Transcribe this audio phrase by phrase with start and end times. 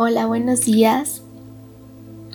[0.00, 1.22] Hola, buenos días.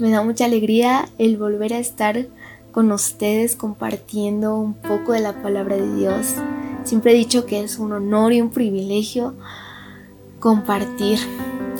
[0.00, 2.26] Me da mucha alegría el volver a estar
[2.72, 6.34] con ustedes compartiendo un poco de la palabra de Dios.
[6.82, 9.34] Siempre he dicho que es un honor y un privilegio
[10.40, 11.20] compartir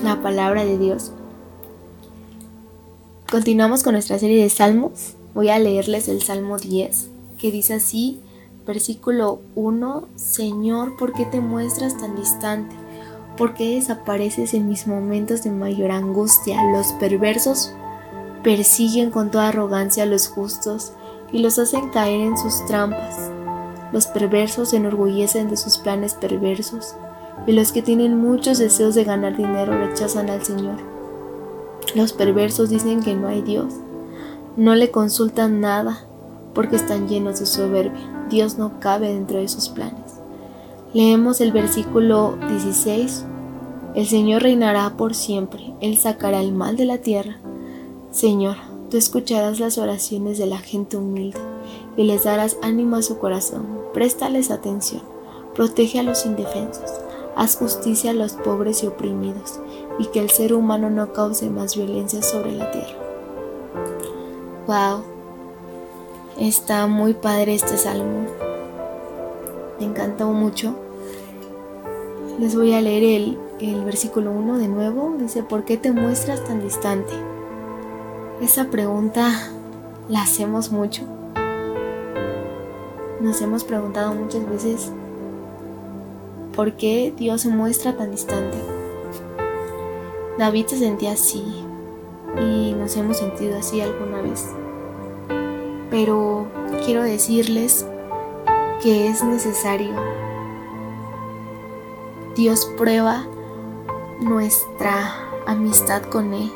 [0.05, 1.11] la palabra de Dios.
[3.29, 5.15] Continuamos con nuestra serie de salmos.
[5.35, 8.21] Voy a leerles el Salmo 10, que dice así,
[8.65, 12.82] versículo 1, Señor, ¿por qué te muestras tan distante?
[13.37, 16.63] ¿Por qué desapareces en mis momentos de mayor angustia?
[16.71, 17.75] Los perversos
[18.43, 20.93] persiguen con toda arrogancia a los justos
[21.33, 23.31] y los hacen caer en sus trampas.
[23.91, 26.95] Los perversos se enorgullecen de sus planes perversos
[27.47, 30.77] y los que tienen muchos deseos de ganar dinero rechazan al Señor.
[31.95, 33.73] Los perversos dicen que no hay Dios.
[34.57, 36.05] No le consultan nada
[36.55, 38.27] porque están llenos de soberbia.
[38.29, 40.02] Dios no cabe dentro de sus planes.
[40.95, 43.25] Leemos el versículo 16.
[43.95, 47.39] El Señor reinará por siempre, Él sacará el mal de la tierra.
[48.11, 48.57] Señor,
[48.91, 51.41] tú escucharás las oraciones de la gente humilde
[51.97, 53.67] y les darás ánimo a su corazón.
[53.95, 55.01] Préstales atención,
[55.55, 56.91] protege a los indefensos,
[57.37, 59.61] haz justicia a los pobres y oprimidos,
[59.99, 62.99] y que el ser humano no cause más violencia sobre la tierra.
[64.67, 65.05] Wow,
[66.39, 68.27] está muy padre este salmo
[69.83, 70.77] me encantó mucho.
[72.43, 75.15] Les voy a leer el, el versículo 1 de nuevo.
[75.17, 77.13] Dice, ¿por qué te muestras tan distante?
[78.41, 79.31] Esa pregunta
[80.09, 81.03] la hacemos mucho.
[83.21, 84.91] Nos hemos preguntado muchas veces
[86.57, 88.59] por qué Dios se muestra tan distante.
[90.37, 91.45] David se sentía así
[92.41, 94.49] y nos hemos sentido así alguna vez.
[95.93, 96.49] Pero
[96.85, 97.87] quiero decirles
[98.83, 100.22] que es necesario.
[102.35, 103.27] Dios prueba
[104.21, 105.15] nuestra
[105.47, 106.51] amistad con Él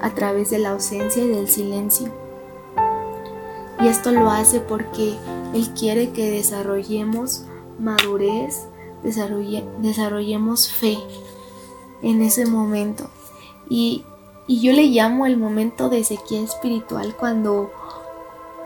[0.00, 2.10] a través de la ausencia y del silencio.
[3.80, 5.16] Y esto lo hace porque
[5.52, 7.44] Él quiere que desarrollemos
[7.78, 8.66] madurez,
[9.02, 10.98] desarrollemos fe
[12.02, 13.10] en ese momento.
[13.68, 14.04] Y,
[14.46, 17.70] y yo le llamo el momento de sequía espiritual cuando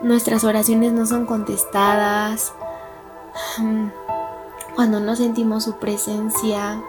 [0.01, 2.53] nuestras oraciones no son contestadas,
[4.75, 6.81] cuando no sentimos su presencia,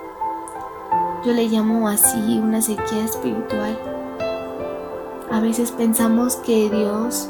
[1.25, 3.79] yo le llamo así una sequía espiritual.
[5.31, 7.29] A veces pensamos que Dios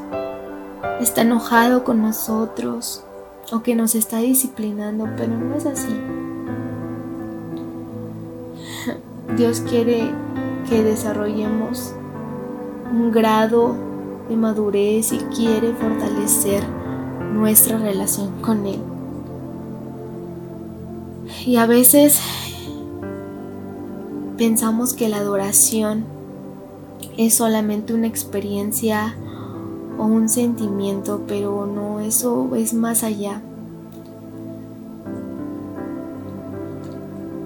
[1.01, 3.05] está enojado con nosotros
[3.53, 5.95] o que nos está disciplinando, pero no es así.
[9.37, 10.13] Dios quiere
[10.69, 11.95] que desarrollemos
[12.93, 13.75] un grado
[14.29, 16.63] de madurez y quiere fortalecer
[17.33, 18.94] nuestra relación con Él.
[21.47, 22.21] Y a veces
[24.37, 26.05] pensamos que la adoración
[27.17, 29.17] es solamente una experiencia
[29.99, 33.41] o un sentimiento, pero no, eso es más allá.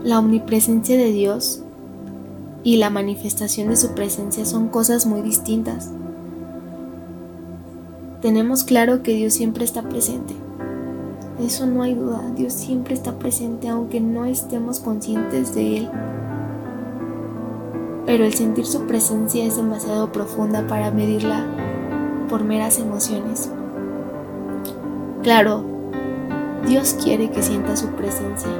[0.02, 1.62] La omnipresencia de Dios
[2.64, 5.90] y la manifestación de su presencia son cosas muy distintas.
[8.22, 10.34] Tenemos claro que Dios siempre está presente
[11.40, 15.90] eso no hay duda, Dios siempre está presente aunque no estemos conscientes de Él.
[18.06, 21.44] Pero el sentir su presencia es demasiado profunda para medirla
[22.28, 23.50] por meras emociones.
[25.22, 25.64] Claro,
[26.66, 28.50] Dios quiere que sienta su presencia,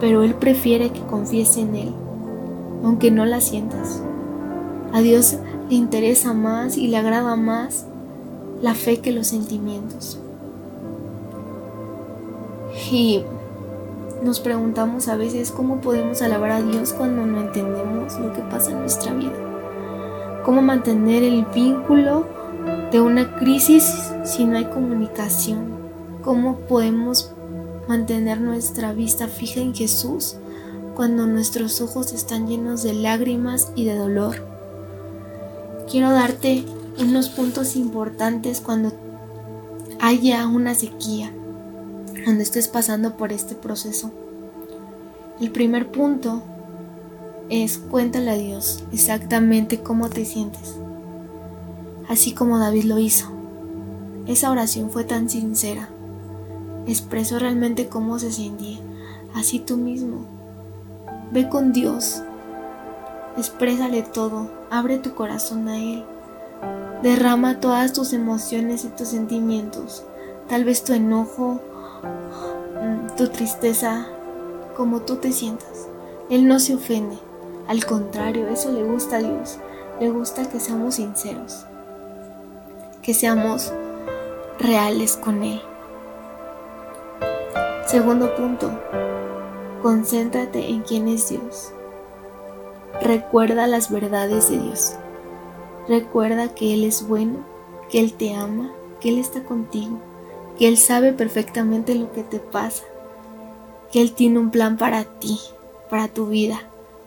[0.00, 1.92] pero Él prefiere que confíes en Él,
[2.82, 4.02] aunque no la sientas.
[4.94, 5.36] A Dios
[5.68, 7.84] le interesa más y le agrada más
[8.62, 10.21] la fe que los sentimientos.
[12.90, 13.22] Y
[14.22, 18.70] nos preguntamos a veces cómo podemos alabar a Dios cuando no entendemos lo que pasa
[18.70, 20.42] en nuestra vida.
[20.44, 22.26] Cómo mantener el vínculo
[22.90, 25.72] de una crisis si no hay comunicación.
[26.22, 27.32] Cómo podemos
[27.88, 30.36] mantener nuestra vista fija en Jesús
[30.94, 34.46] cuando nuestros ojos están llenos de lágrimas y de dolor.
[35.90, 36.64] Quiero darte
[37.00, 38.92] unos puntos importantes cuando
[40.00, 41.32] haya una sequía
[42.24, 44.10] cuando estés pasando por este proceso.
[45.40, 46.42] El primer punto
[47.48, 50.76] es cuéntale a Dios exactamente cómo te sientes,
[52.08, 53.26] así como David lo hizo.
[54.26, 55.88] Esa oración fue tan sincera,
[56.86, 58.78] expresó realmente cómo se sentía,
[59.34, 60.26] así tú mismo.
[61.32, 62.22] Ve con Dios,
[63.36, 66.04] exprésale todo, abre tu corazón a Él,
[67.02, 70.04] derrama todas tus emociones y tus sentimientos,
[70.48, 71.60] tal vez tu enojo,
[73.16, 74.06] tu tristeza,
[74.76, 75.88] como tú te sientas.
[76.30, 77.18] Él no se ofende,
[77.68, 79.58] Al contrario, eso le gusta a Dios.
[80.00, 81.64] Le gusta que seamos sinceros,
[83.02, 83.72] que seamos
[84.58, 85.60] reales con Él.
[87.86, 88.70] Segundo punto,
[89.82, 91.72] concéntrate en quién es Dios.
[93.00, 94.96] Recuerda las verdades de Dios.
[95.88, 97.44] Recuerda que Él es bueno,
[97.90, 100.00] que Él te ama, que Él está contigo,
[100.62, 102.84] que Él sabe perfectamente lo que te pasa,
[103.90, 105.40] que Él tiene un plan para ti,
[105.90, 106.60] para tu vida.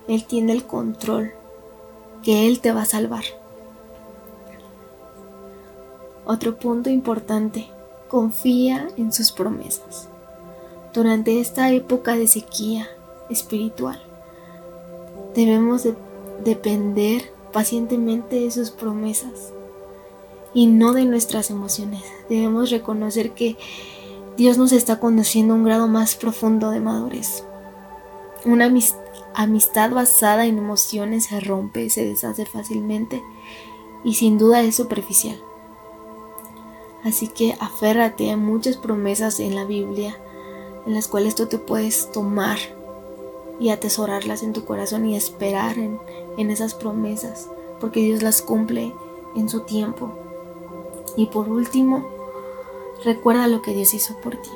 [0.10, 1.32] Él tiene el control,
[2.22, 3.24] que Él te va a salvar.
[6.26, 7.68] Otro punto importante,
[8.10, 10.10] confía en sus promesas.
[10.94, 12.90] Durante esta época de sequía
[13.30, 14.04] espiritual,
[15.34, 15.96] debemos de
[16.44, 19.54] depender pacientemente de sus promesas
[20.56, 22.02] y no de nuestras emociones.
[22.28, 23.58] Debemos reconocer que
[24.38, 27.44] Dios nos está conduciendo a un grado más profundo de madurez.
[28.46, 28.72] Una
[29.36, 33.22] amistad basada en emociones se rompe, se deshace fácilmente
[34.04, 35.40] y sin duda es superficial.
[37.04, 40.18] Así que aférrate a muchas promesas en la Biblia
[40.86, 42.58] en las cuales tú te puedes tomar
[43.60, 46.00] y atesorarlas en tu corazón y esperar en,
[46.50, 47.50] esas promesas,
[47.80, 48.94] porque Dios las cumple
[49.36, 50.12] en su tiempo.
[51.18, 52.06] Y por último,
[53.04, 54.50] recuerda lo que Dios hizo por ti.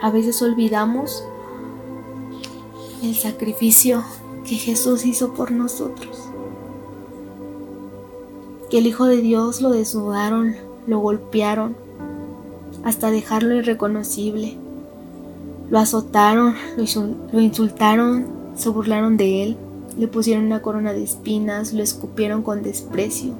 [0.00, 1.24] A veces olvidamos
[3.02, 4.02] el sacrificio
[4.44, 6.28] que Jesús hizo por nosotros.
[8.70, 10.56] Que el Hijo de Dios lo desnudaron,
[10.86, 11.76] lo golpearon,
[12.84, 14.56] hasta dejarlo irreconocible.
[15.70, 16.54] Lo azotaron,
[17.32, 18.26] lo insultaron,
[18.56, 19.56] se burlaron de él,
[19.98, 23.34] le pusieron una corona de espinas, lo escupieron con desprecio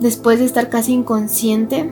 [0.00, 1.90] Después de estar casi inconsciente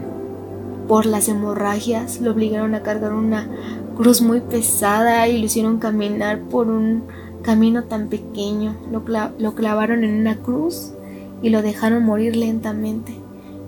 [0.87, 3.49] por las hemorragias, lo obligaron a cargar una
[3.97, 7.05] cruz muy pesada y lo hicieron caminar por un
[7.43, 8.77] camino tan pequeño.
[8.91, 10.93] Lo, clavaron en una cruz
[11.41, 13.15] y lo dejaron morir lentamente,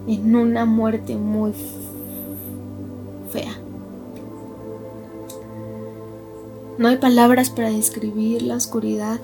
[0.07, 1.53] en una muerte muy
[3.31, 3.55] fea.
[6.77, 9.21] No hay palabras para describir la oscuridad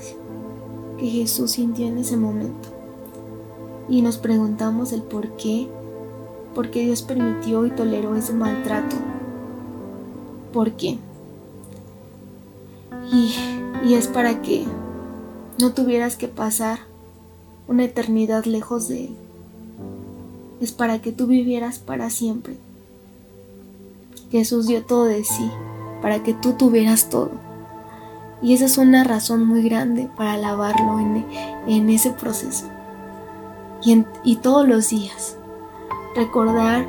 [0.96, 2.71] que Jesús sintió en ese momento
[3.88, 5.68] y nos preguntamos el por qué,
[6.54, 8.96] por qué Dios permitió y toleró ese maltrato.
[10.52, 10.98] ¿Por qué?
[13.12, 13.34] Y,
[13.84, 14.64] y es para que
[15.58, 16.80] no tuvieras que pasar
[17.68, 19.16] una eternidad lejos de Él.
[20.60, 22.56] Es para que tú vivieras para siempre.
[24.30, 25.50] Jesús dio todo de sí,
[26.00, 27.30] para que tú tuvieras todo.
[28.40, 31.26] Y esa es una razón muy grande para alabarlo en,
[31.66, 32.66] en ese proceso
[33.84, 35.36] y, todos los días.
[36.14, 36.86] Recordar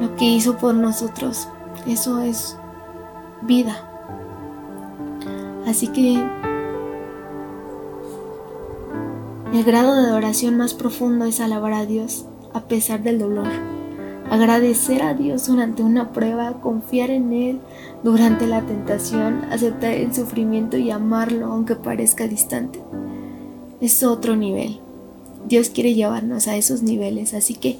[0.00, 1.48] lo que hizo por nosotros.
[1.86, 2.56] Eso es
[3.42, 3.84] vida.
[5.66, 6.14] Así que
[9.52, 13.48] el grado de adoración más profundo es alabar a Dios a pesar del dolor.
[14.30, 17.60] Agradecer a Dios durante una prueba, confiar en Él
[18.02, 22.82] durante la tentación, aceptar el sufrimiento y amarlo aunque parezca distante.
[23.80, 24.80] Es otro nivel.
[25.48, 27.32] Dios quiere llevarnos a esos niveles.
[27.34, 27.78] Así que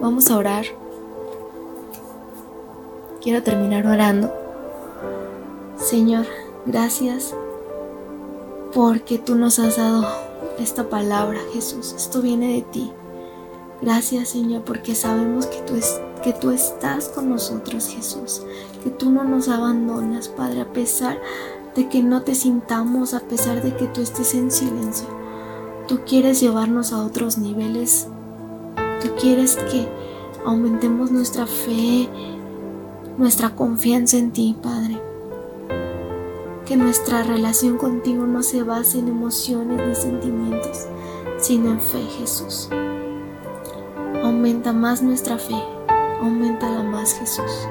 [0.00, 0.64] vamos a orar.
[3.22, 4.32] Quiero terminar orando.
[5.78, 6.26] Señor,
[6.66, 7.34] gracias
[8.74, 10.06] porque tú nos has dado
[10.58, 11.94] esta palabra, Jesús.
[11.96, 12.92] Esto viene de ti.
[13.80, 18.42] Gracias, Señor, porque sabemos que tú, es, que tú estás con nosotros, Jesús.
[18.82, 21.20] Que tú no nos abandonas, Padre, a pesar
[21.76, 25.06] de que no te sintamos, a pesar de que tú estés en silencio.
[25.88, 28.08] Tú quieres llevarnos a otros niveles.
[29.02, 29.88] Tú quieres que
[30.44, 32.06] aumentemos nuestra fe,
[33.16, 35.00] nuestra confianza en ti, Padre.
[36.66, 40.88] Que nuestra relación contigo no se base en emociones ni sentimientos,
[41.38, 42.68] sino en fe, Jesús.
[44.22, 45.56] Aumenta más nuestra fe,
[46.20, 47.66] aumenta más, Jesús.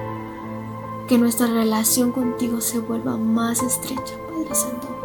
[1.07, 4.96] Que nuestra relación contigo se vuelva más estrecha, Padre Santo.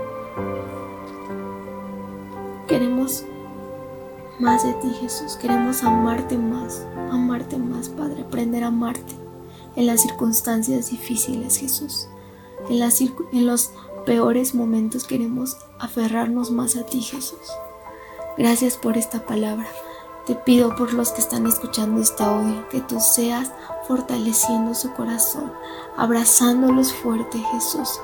[4.42, 5.36] Más de ti, Jesús.
[5.36, 8.22] Queremos amarte más, amarte más, Padre.
[8.22, 9.14] Aprender a amarte
[9.76, 12.08] en las circunstancias difíciles, Jesús.
[12.68, 13.70] En, en los
[14.04, 17.38] peores momentos queremos aferrarnos más a ti, Jesús.
[18.36, 19.68] Gracias por esta palabra.
[20.26, 23.50] Te pido por los que están escuchando esta audio que tú seas
[23.86, 25.52] fortaleciendo su corazón,
[25.96, 28.00] abrazándolos fuerte, Jesús.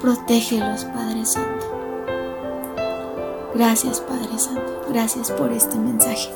[0.00, 1.75] Protégelos, Padre Santo.
[3.56, 6.28] Gracias Padre Santo, gracias por este mensaje.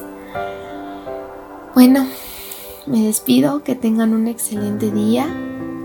[1.75, 2.07] Bueno,
[2.87, 5.27] me despido, que tengan un excelente día,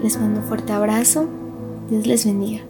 [0.01, 1.27] les mando un fuerte abrazo,
[1.89, 2.63] Dios les bendiga.